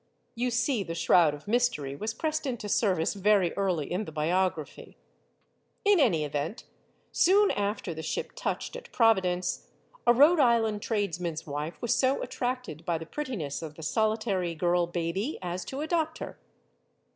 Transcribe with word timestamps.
You 0.33 0.49
see 0.49 0.81
the 0.81 0.95
shroud 0.95 1.35
of 1.35 1.47
mystery 1.47 1.95
was 1.95 2.15
pressed 2.15 2.47
into 2.47 2.67
service 2.67 3.13
very 3.13 3.53
early 3.53 3.91
in 3.91 4.05
the 4.05 4.11
biography. 4.11 4.97
In 5.85 5.99
any 5.99 6.25
event, 6.25 6.63
soon 7.11 7.51
after 7.51 7.93
the 7.93 8.01
ship 8.01 8.31
touched 8.35 8.75
at 8.75 8.91
Provi 8.91 9.21
dence, 9.21 9.67
a 10.07 10.11
Rhode 10.15 10.39
Island 10.39 10.81
tradesman's 10.81 11.45
wife 11.45 11.79
was 11.83 11.93
so 11.93 12.23
at 12.23 12.31
tracted 12.31 12.83
by 12.83 12.97
the 12.97 13.05
prettiness 13.05 13.61
of 13.61 13.75
the 13.75 13.83
solitary 13.83 14.55
girl 14.55 14.87
baby 14.87 15.37
as 15.39 15.63
to 15.65 15.81
adopt 15.81 16.17
her. 16.17 16.39